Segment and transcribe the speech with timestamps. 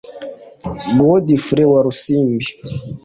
[0.99, 2.47] Godfrey Walusimbi